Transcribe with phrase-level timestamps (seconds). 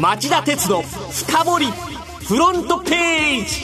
[0.00, 1.66] 町田鉄の深掘り
[2.26, 3.60] フロントページ。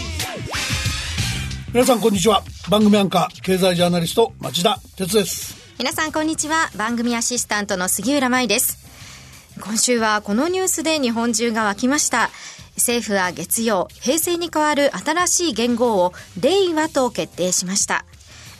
[1.73, 2.43] 皆さんこんにちは。
[2.69, 5.57] 番組アンカー経済ジャーナリスト町田鉄です。
[5.79, 6.69] 皆さんこんにちは。
[6.77, 8.77] 番組アシスタントの杉浦舞です。
[9.63, 12.29] 今週はこのニュースで日本中が沸きました。
[12.77, 18.05] 政府は月曜平成に代わる新しい元号を令和と決定しました。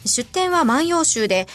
[0.07, 1.47] 出典は万葉集で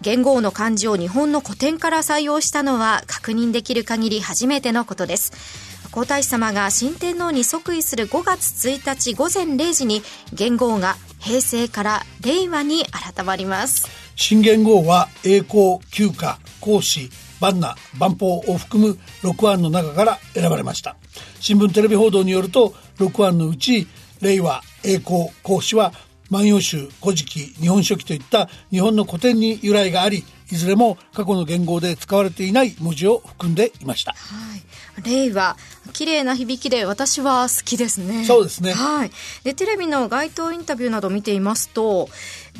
[0.00, 5.67] 元号の漢字を日本の古典から採用したのは確認できる限り初めてのことです。
[5.98, 13.88] 皇太子様が新天皇に即位する5月1日午前0時に元号が平成から令和に改まります。
[14.14, 20.94] 新元号は栄光、休暇、孔子、万那、万法を含む6案の中から選ばれました。
[21.40, 23.88] 新聞テレビ報道によると6案のうち
[24.20, 25.92] 令和、栄光、孔子は
[26.30, 34.12] 万葉集古事記日本書紀といった日本の古典に由来がありいずれも過去の言語で使われていない文字を含んでいました。
[34.12, 35.56] はい、令和
[35.92, 38.24] 綺麗な響きで私は好きですね。
[38.24, 38.72] そうですね。
[38.72, 39.10] はい。
[39.44, 42.08] でテレビの街頭インタビューなど見ていますと、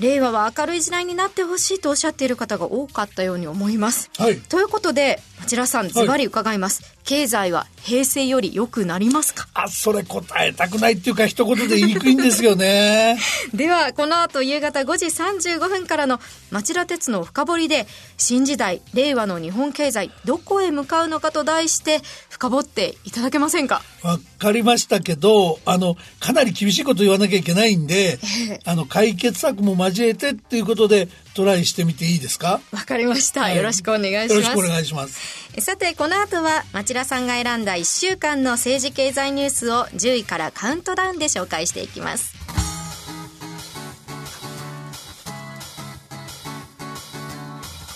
[0.01, 4.11] 令和は明るい時代になってほしいとおっしゃっている方が多かったように思います。
[4.19, 4.37] はい。
[4.39, 6.83] ということで、町田さん、ズバリ伺います。
[6.83, 9.49] はい、経済は平成より良くなりますか？
[9.55, 13.19] あ、それ答えたくないっていうか、一言で言いにくいんですよね。
[13.55, 17.87] では、この後夕方5時35分からの町田鉄の深掘りで、
[18.17, 23.83] 新時代、令和の日本経済、どこへ向かうのかと題して、深掘っていただけませんか？
[24.03, 28.19] わかりましたけど、あの、かなり厳しいこと言わなきゃいけないんで、
[28.65, 32.61] あの、解決策も交えてっていうことで、トライしてみていいですか？
[32.73, 34.35] わかりました、はい、よろしくお願いします。
[34.35, 35.19] よろしくお願いします。
[35.61, 42.35] さて、この後は、町田さんが選んだ1週間の政治経済ニュースを10位からカウントダウンで紹介していきます。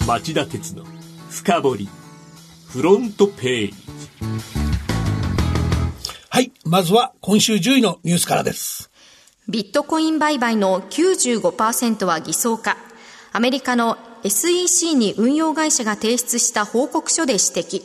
[0.06, 0.84] 町田鉄の
[1.30, 1.88] 深掘り
[2.68, 3.76] フロントページ
[6.34, 8.90] はいまずは今週10位のニュースからです。
[9.50, 12.78] ビットコイン売買の95%は偽装か。
[13.34, 17.82] アメリカの SEC に運用会社が提出した報告書で指摘。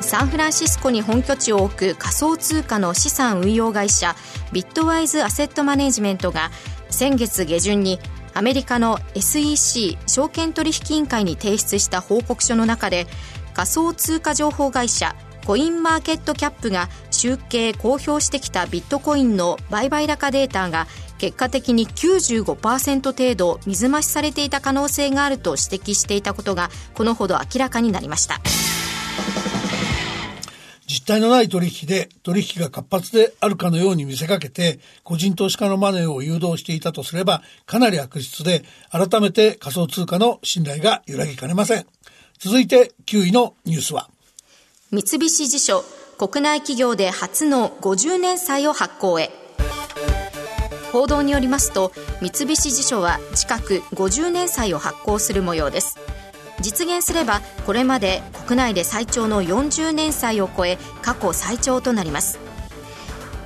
[0.00, 4.14] サンフランシスコに本拠地を置く仮想通貨の資産運用会社
[4.52, 6.52] ビットワイズアセットマネジメントが
[6.88, 7.98] 先月下旬に
[8.32, 13.08] アメリカの SEC 証券取引委員会に提出した報告書の中で
[13.54, 20.86] 仮想通貨情報会社コインマーケットキャップが集計公表してきたビットコインの売買高データが
[21.18, 28.40] 結果的に95%程度水増しされていた可能性があると指摘していたことがこのほど明らかになりました。
[30.86, 41.86] 実体のない取引で取引が活発であるかのように見せかけて個人投資家のマネーを誘導していたとすればかなり悪質で改めて仮想通貨の信頼が揺らぎかねません。
[42.38, 44.10] 続いて9位のニュースは
[44.94, 45.86] 三菱地所
[46.18, 49.30] 国内企業で初の50年債を発行へ。
[50.92, 55.96] 報道によりますと三菱地所は近く50年債を発行する模様です。
[56.60, 62.38] 実現すればこれまで国内で最長の40年債を超え過去最長となります。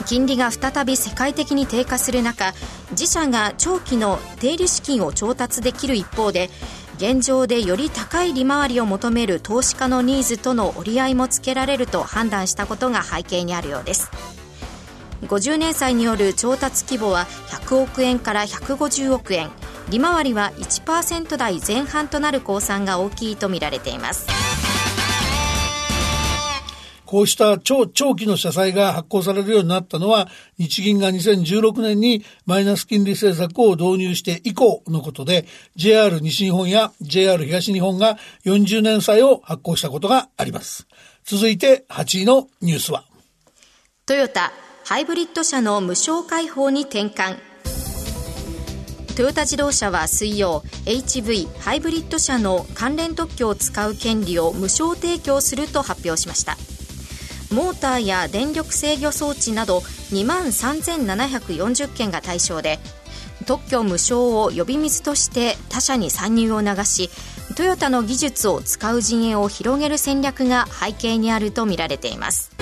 [0.05, 2.55] 金利が再び世界的に低下する中
[2.91, 6.51] 自社が長期の定理資金を調達できる一方で
[6.97, 14.11] 現状でより高い利回りを求める投資家のニーズとの折り合いもつけられると判断したことが背景にあるようです。
[15.23, 19.51] 50年債による調達規模は100億円から150億円。
[19.91, 24.56] 利回りは1%台前半となる公算が大きいとみられています。
[27.17, 30.29] こうした超長期の社債が発行されるようになったのは、
[30.59, 35.47] 日銀が2016年にマイナス金利政策を導入して以降のことで、
[35.77, 40.87] JR 西日本や JR 東日本が40年債を発行したことがあります。
[41.25, 43.07] 続いて8位のニュースは。
[44.05, 44.53] トヨタ、
[44.85, 47.39] ハイブリッド車の無償開放に転換。
[49.17, 56.59] トヨタ自動車は水曜 HV ハイブリッド車の関連特許を使う権利を無償提供すると発表しました
[57.57, 59.79] モーターや電力制御装置など
[60.13, 62.79] 2万3740件が対象で
[63.47, 67.09] 特許無償を呼び水として他社に参入を流し
[67.57, 72.55] トヨタの技術を使う陣営を広げる戦略が背景にあるとみられています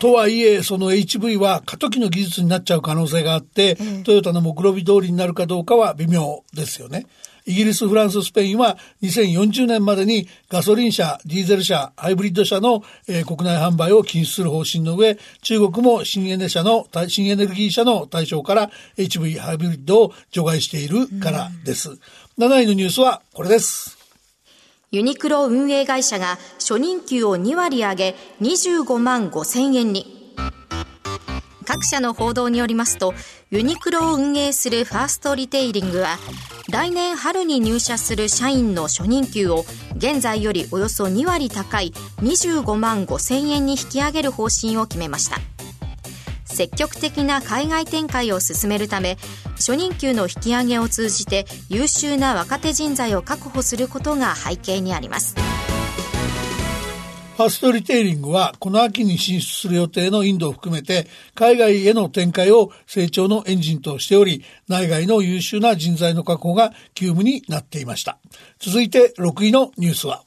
[0.00, 7.06] とはいえ、その HV は過渡期の技術になっちゃう可能性があって、トヨタの目論見通りになるかどうかは微妙ですよね。
[7.48, 21.88] イギリス、フランス、スペインは2040年までにガソリン車、ディーゼル車、ハイブリッド車の、えー、国内販売を禁止する方針の上、中国も新エネ車の、新エネルギー車の対象から HV ハイブリッドを除外しているからです。
[22.38, 23.96] 7位のニュースはこれです。
[24.90, 30.17] ユニクロ運営会社が初任給を2割上げ25万5千円に。
[31.68, 33.12] 各社の報道によりますと、
[33.50, 36.16] ユニクロを運営するファーストリテイリングは、
[36.72, 41.92] 来年春に入社する社員の初任給を現在よりおよそ2割高い
[42.22, 45.36] 25万5千円に引き上げる方針を決めました。
[46.46, 49.18] 積極的な海外展開を進めるため
[49.56, 55.36] 初任給の引き上げを通じて優秀な若手人材を確保することが背景にあります
[57.38, 61.06] ファーストリテイリングはこの秋に進出する予定のインドを含めて
[61.36, 68.18] 海外への展開を成長のエンジンとしており内外の優秀な人材の確保が急務になっていました
[68.58, 70.24] 続いて6位のニュースは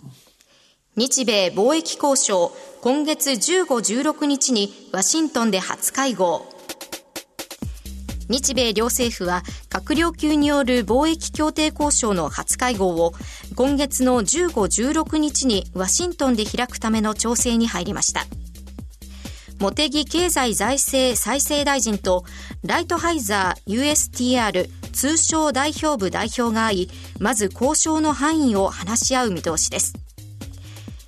[0.95, 6.50] 日米貿易交渉今月15、16日にワシントンで初会合。
[8.31, 13.13] 日米両政府は閣僚級による貿易協定交渉の初会合を
[13.55, 18.25] 今月の15、16日にワシントンで開くための調整に入りました。
[19.59, 22.23] 茂木経済財政再生大臣と
[22.63, 26.89] ライトハイザー USTR 通商代表部代表が会い、
[27.19, 29.93] まず交渉の範囲を話し合う見通しです。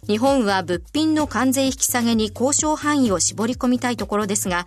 [0.08, 4.66] 日本は物品の関税引き下げに交渉範囲を絞り込みたいところですが、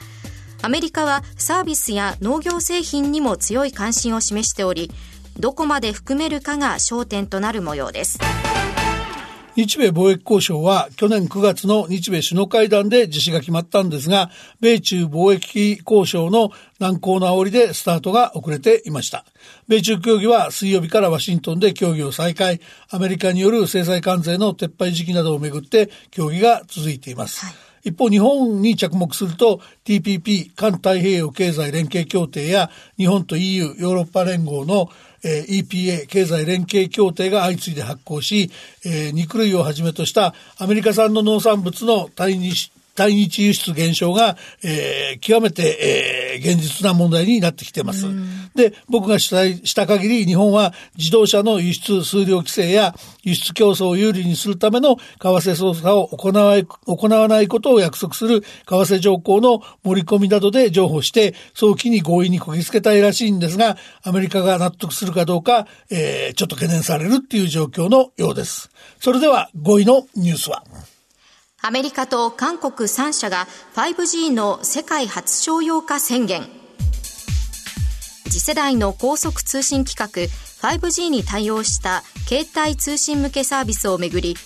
[0.62, 4.91] アメリカはサービスや農業製品にも強い関心を示しており、
[5.38, 8.19] どこまで含めるかが焦点となる模様です。
[9.56, 14.31] 日米貿易交渉は去年9月の日米首脳会談で実施が決まったんですが、
[14.61, 19.25] 米中貿易交渉の難航の煽りでスタートが遅れていました。
[19.67, 22.61] 米中協議は水曜日からワシントンで協議を再開、
[22.91, 27.47] アメリカによる制裁関税の撤廃時期などをめぐって協議が続いています。
[27.47, 34.91] はい一方、日本に着目すると TPP 環太平洋経済連携協定や日本と EU ヨーロッパ連合の、
[35.23, 38.50] EPA 経済連携協定が相次いで発行し、
[38.85, 48.07] えー、肉類をはじめとしたアメリカ産の農産物の対日対日輸出減少が、えー、極めて、えー、現実な問題になってきています。
[48.57, 56.57] で、僕が取材した限り、日本は自動車の輸出数量規制や輸出競争を有利にするための為替操作を行わ
[56.87, 68.71] 行わないことを約束する為替条項の盛り込みなどで譲歩して、早期に合意にこぎつけたいらしいんですが、アメリカが納得するかどうか、えー、ちょっと懸念されるっていう状況のようです。
[68.99, 70.65] それでは5位のニュースは。
[71.62, 76.47] アメリカと韓国3社が 5G の世界初商用化宣言。
[78.31, 80.29] 次世代の高速通信規格
[80.61, 84.37] 5G に対応した携帯通信向けサービスをめぐり、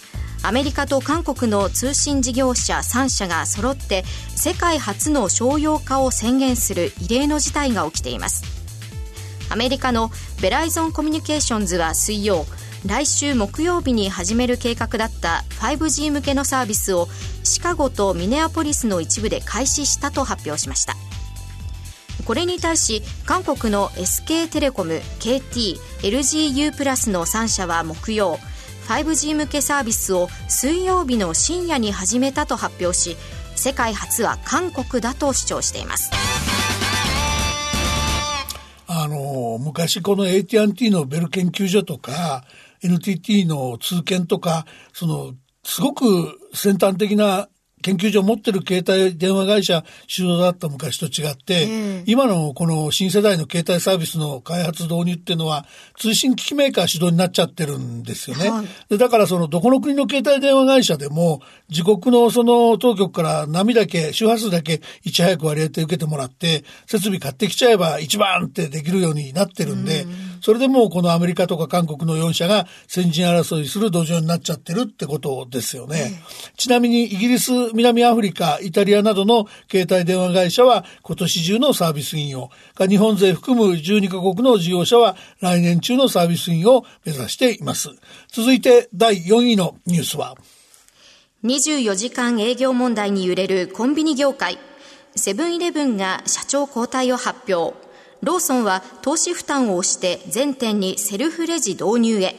[0.42, 4.04] アメリカと韓国の通信事業者3社が揃って
[4.36, 8.44] 世界初の商用化を宣言する異例の事態が起きています。
[9.50, 10.10] アメリカの
[10.40, 12.46] ベライゾンコミュニケーションズは水曜、
[12.86, 17.08] 来週木曜日に始める計画だった 5G 向けのサービスを
[17.44, 20.96] シカゴとミネアポリスの一部で開始したと発表しました。
[22.24, 28.38] これに対し韓国の SK テレコム KT、LGU プラスの3社は木曜
[28.88, 33.16] 5G 向けサービスを水曜日の深夜に始めたと発表し
[33.56, 36.10] 世界初は韓国だと主張しています。
[38.92, 42.44] あの昔この AT&T のベル研究所とか
[42.82, 47.48] NTT の通研とか、その、すごく先端的な
[47.82, 51.68] 研究所を持ってる携帯電話会社主導だった昔と違って、う
[52.02, 55.64] ん、今のこの新世代の携帯サービスの開発導入っていうのは
[55.96, 58.50] 通信機器メーカー主導になっちゃってるんですよね。
[58.50, 76.22] はい、でだからそのどこの国の携帯電話会社でも自国のその当局から波だけ周波数だけいち早く割り当て受けてもらって設備買ってきちゃえば一番ってできるようになってるんで、うんそれでもうこのアメリカとか韓国の4社が先陣争いする土壌になっちゃってるってことですよね。
[76.56, 82.50] ちなみにイギリス、南アフリカ、イタリアなどの携帯電話会社は今年中のサービス運用。
[82.78, 87.90] 日本勢含む12カ国の事業者は来年中のサービス運用を目指しています。
[88.28, 90.36] 続いて第4位のニュースは
[91.44, 94.58] ？24時間営業問題に揺れるコンビニ業界。
[95.16, 97.89] セブンイレブンが社長交代を発表。
[98.22, 102.36] ローソンは投資負担を押して全店にセルフレジ導入へ。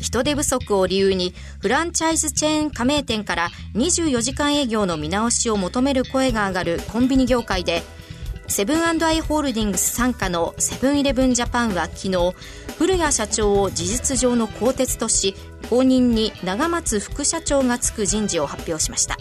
[0.00, 7.82] 人手不足を理由にフランチャイズチェーン加盟店から24時間営業の見直しを求める声が上がるコンビニ業界で
[8.48, 12.34] セブンアイ・ホールディングス傘下のセブンイレブン・ジャパンは昨日
[12.76, 15.36] 古谷社長を事実上の更迭とし
[15.68, 19.16] 後任に長松副社長がつく人事を発表しました。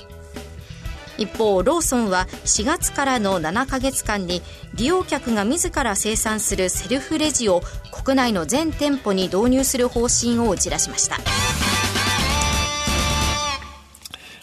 [1.20, 4.42] 一方ローソンは4月からの7ヶ月間に
[4.74, 7.62] 利用客が自ら生産するセルフレジを
[7.92, 11.18] 国内の全店舗に導入する方針を打ち出しました。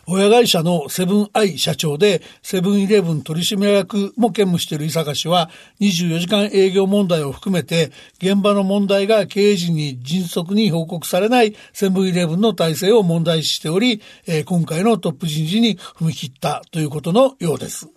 [0.08, 17.88] 親会社のセブンアイ社長でセブンイレブン取締役も兼務している伊坂氏は24時間営業問題を含めて現場の問題が経営陣に迅速に報告されないセブンイレブンの体制を問題視しており、えー、今回のトップ人事に踏み切ったということのようです。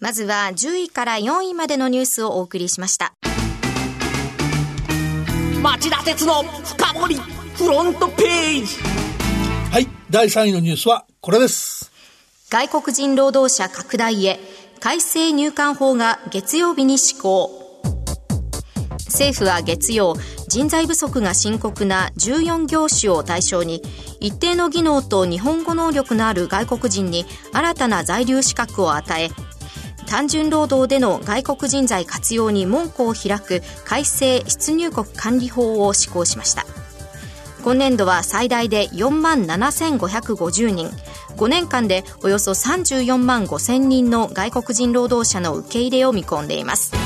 [0.00, 3.14] まずは10位から4位までのニュースをお送りしました。
[5.62, 9.09] 町田鉄の深掘りフロントページ
[9.70, 11.92] はい、第3位のニュースはこれです。
[12.50, 14.40] 外国人労働者拡大へ、
[14.80, 17.48] 改正入管法が月曜日に施行。
[19.06, 20.16] 政府は月曜、
[20.48, 23.80] 人材不足が深刻な14業種を対象に、
[24.18, 29.28] 一定の技能と日本語能力のある外国人に新たな在留資格を与え、
[30.08, 36.66] 単純労働での外国人材活用に門戸を開く改正出入国管理法を施行しました。
[37.62, 40.90] 今年度は最大で4万7550人。
[41.36, 46.99] 5年間でおよそ34万5000人の外国人労働者の受け入れを見込んでいます。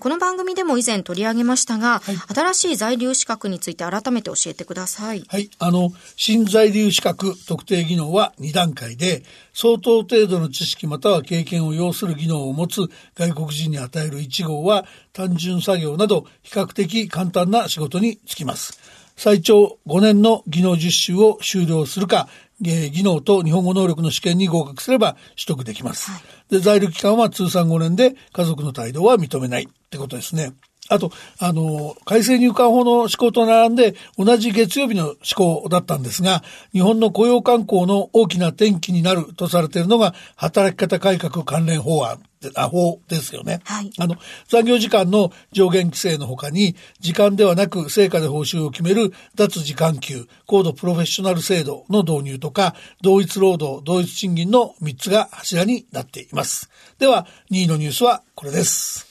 [0.00, 5.24] この番組でも以前取り上げましたが、はい、新しい在留資格について改めて教えてください。
[5.28, 5.50] はい。
[5.58, 18.78] あの、新在留資格特定技能は2段階で、相当程度の知識または経験を要する技能を持つ外国人に与える1号は、単純作業など比較的簡単な仕事に就きます。
[19.16, 22.28] 最長5年の技能実習を修了するか、
[22.60, 26.10] 技能と日本語能力の試験に合格すれば取得できます。
[26.10, 30.52] はい、で、在留期間は通算5年で家族の態度は認めないってことですね。
[30.88, 36.42] あと、あの、改正入管法の施行と並んで同じ月曜日の施行だったんですが、
[36.72, 42.20] 日本の雇用慣行の大きな転機になるとされているのが働き方改革関連法案。
[42.54, 44.14] あ法ですよね、はい、あの
[44.46, 56.70] 残業時間の上限規制のほかに時間ではなく成果で報酬を決める脱時間給高度プロフェッショナル制度の導入とか同一労働同一賃金の3つが柱になっています。
[56.98, 59.07] では2位のニュースはこれです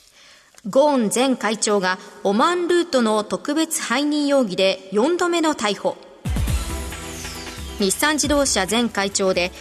[0.69, 5.95] ゴーン前会長がオマーンルートの特別背任容疑で4度目の逮捕。
[7.79, 9.53] 日産自動車前会長で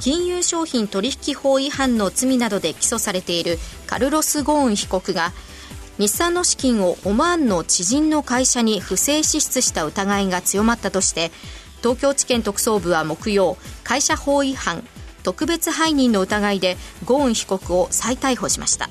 [0.00, 5.32] 金融商品取引法違反の罪などで起訴されているカルロス・ゴーン被告が
[5.98, 11.30] 日産の資金をオマーンの知人の会社に不正支出した疑いが強まったとして
[11.82, 14.82] 東京地検特捜部は木曜会社法違反
[15.24, 18.88] 特別背任の疑いでゴーン被告を再逮捕しました。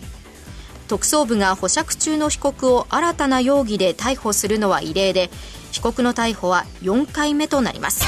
[0.88, 5.30] 特捜部が保釈中の被告を新たな容疑で逮捕するのは異例で
[5.72, 8.06] 被告の逮捕は4回目となります。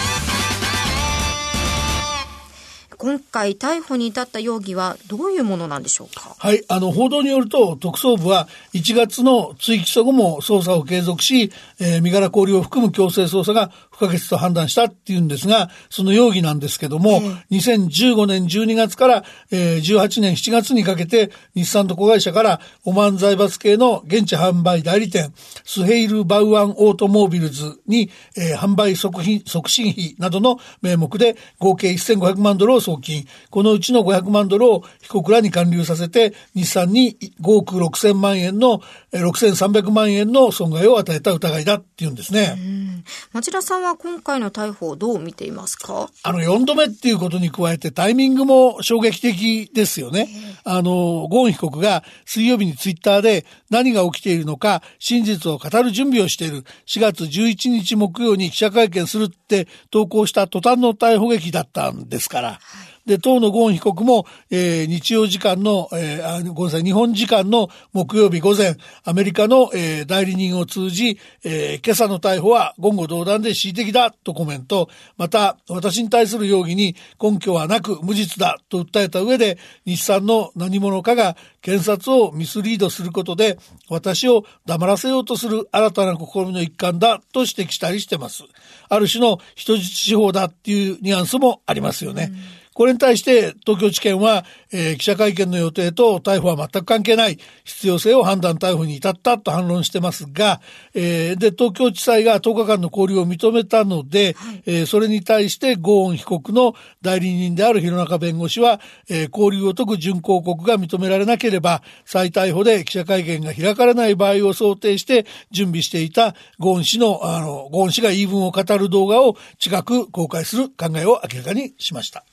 [2.97, 6.33] 今回逮捕に至った容疑はどういうものなんでしょうか？
[6.39, 25.33] はい、あの、報道によると、特捜部は1月の追起訴後も捜査を継続し、えー、身柄交留を含む強制捜査が不可欠と判断したっていうんですが、その容疑なんですけども、えー、2015年12月から、えー、18年7月にかけて、日産と子会社からオマン財閥系の現地販売代理店、
[25.63, 33.25] スヘイル・バウアン・オートモービルズに、えー、販売促促進費などの名目で合計1500万ドルを送金。
[33.49, 38.81] このうちの500万ドルを被告らに還流させて、日産に5億6000万円の、
[39.13, 42.94] 6300万円の損害を与えた疑いだっていうんですね。
[43.33, 46.09] 町田さんは今回の逮捕をどう見ていますか？
[46.23, 50.27] あの、4度目っていうことに加えてタイミングも衝撃的ですよね。
[50.63, 62.47] あの、ゴーン被告が水曜日にツイッターで何が起きているのか真実を語る準備をしている4月11日木曜に記者会見するって投稿した途端の逮捕劇だったんですから。
[62.49, 74.89] はいで、当のゴーン被告も、えー、日曜時間の、えー、ごめんなさい、日本時間の木曜日午前、アメリカの、えー、代理人を通じ、えー、今朝の逮捕は言語道断で恣意的だとコメント。
[75.17, 88.45] また、私に対する容疑に根拠はなく無実だと訴えた上で、日産の何者かが検察をミスリードすることで、私を黙らせようとする新たな試みの一環だと指摘したりしてます。
[88.89, 92.31] ある種の人質司法だっていうニュアンスもありますよね。
[92.31, 100.59] うんこれに対して東京地検は、えー、記者会見の予定と逮捕は全く関係ない必要性を判断逮捕に至ったと反論してますが、
[100.93, 122.25] えー、で、東京地裁が10日間の交流を認めたので、はい、えー、それに対してゴーン被告の代理人である弘中弁護士は、えー、交流を解く準抗告が認められなければ、再逮捕で記者会見が開かれない場合を想定して準備していたゴーン氏の、あの、ゴーン氏が言い分を語る動画を近く公開する考えを明らかにしました。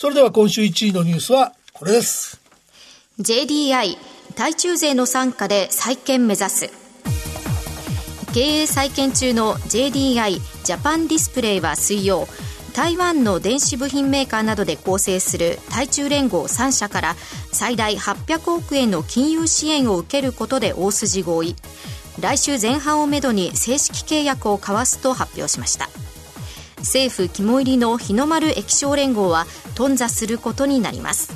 [0.00, 2.40] それでは今週1位のニュースはこれです。
[3.20, 3.98] JDI、
[4.34, 6.70] 対中税の参加で再建目指す。
[8.32, 12.28] 経営再建中の JDI ジャパンディスプレイは水曜
[12.74, 17.14] 台湾の電子部品メーカーなどで構成する対中連合3社から
[17.52, 21.56] 最大800億円の金融支援を受けることで大筋合意
[22.18, 25.90] 来週前半をめどに正式契約を交わすと発表しました
[26.80, 31.32] 政府肝入りの日の丸液晶連合は頓挫することになります。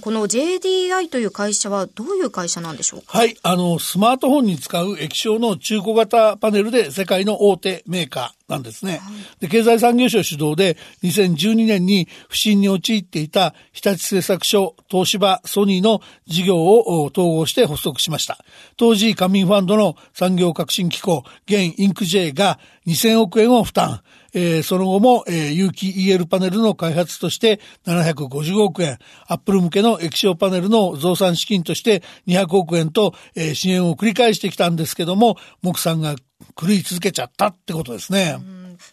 [0.00, 3.16] この JDI という会社はどういう会社なんでしょうか？
[3.16, 8.98] はい、あの、スマートフォンに使う液晶の中古型パネルで世界の大手メーカーなんですね。
[8.98, 9.00] はい、
[9.40, 18.38] で経済産業省主導で2012年に不振に陥っていた日立製作所、東芝、ソニーの事業を統合して発足しました。
[18.76, 24.02] 当時、官民ファンドの産業革新機構、現インク J が2000億円を負担。
[24.36, 36.16] えー、その後も、えー、有機 EL パネルの開発として750億円、アップル向けの液晶パネルの増産資金として200億円と、えー、支援を繰り返してきたんですけども、木さんが
[36.54, 38.38] 狂い続けちゃったってことですね。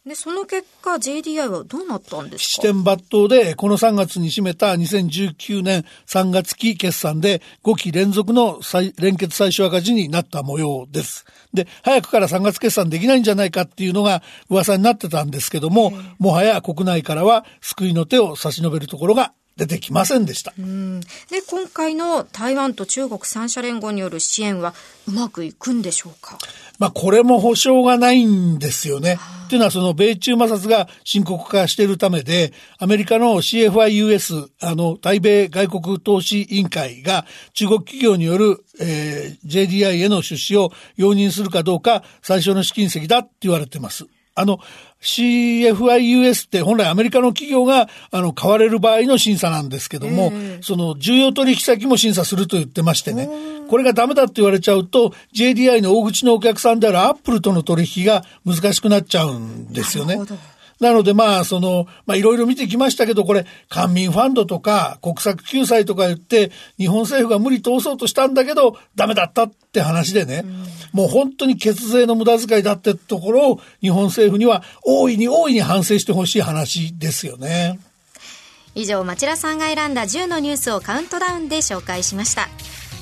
[0.06, 2.50] で、その結果 JDI はどうなったんですか？
[2.52, 8.60] 支店抜刀で、この3月に占めた2019年3月期決算で5期連続の
[8.98, 11.26] 連結最初赤字になった模様です。
[11.54, 20.54] で、早くから3月決算できないんじゃないかっていうのが噂になってたんですけども、もはや国内からは救いの手を差し伸べるところが出てきませんでした。
[20.58, 24.74] で、今回の台湾と中国三者連合による支援は
[25.08, 26.38] うまくいくんでしょうか？
[26.80, 29.20] まあ、これも保証がないんですよね。
[29.50, 44.08] というのは、その、米中摩擦が深刻化しているためで、アメリカの CFIUS、あの、対米外国投資委員会が中国企業による、えー、JDI への出資を容認するかどうか、最初の試金石だって言われてます。
[44.36, 44.60] あの、
[45.02, 53.30] CFIUS って本来アメリカの企業が、あの、買われる場合の審査なんですけども、その、重要取引先も審査すると言ってましてね、
[53.68, 60.18] これがダメだって言われちゃうと、JDI の大口のお客さんであるアップルとの取引が難しくなっちゃうんですよね。
[60.18, 60.26] な
[60.90, 77.80] のでまあ、その、まあいろいろ見てきましたけど、これ、官民ファンドとか国策救済とか言って、日本政府が無理通そうとしたんだけど、ダメだったって話でね、うん、もう本当に血税の無駄遣いだってところを、日本政府には大いに大いに反省してほしい話ですよね。
[78.74, 82.48] 以上、町田さんが選んだ10のニュースをカウントダウンで紹介しました。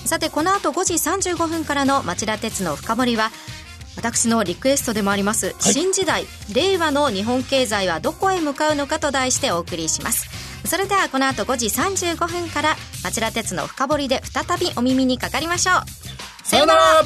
[0.06, 3.32] さて、この後5時35分からの町田鉄の深掘りは、
[4.00, 10.30] 私のリクエストでもあります、はい、新時代令和の日本経済はどこへ向かうのかと題してお送りします。
[10.66, 16.46] それではこの後5時35分から町田鉄の深掘りで再びお耳にかかりましょう。
[16.48, 17.04] さよなら